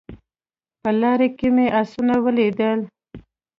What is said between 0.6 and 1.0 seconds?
په